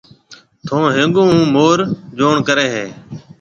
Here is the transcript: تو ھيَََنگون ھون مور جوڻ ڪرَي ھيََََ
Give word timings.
تو 0.65 0.77
ھيَََنگون 0.95 1.27
ھون 1.31 1.43
مور 1.55 1.77
جوڻ 2.17 2.35
ڪرَي 2.47 2.67
ھيََََ 2.73 2.85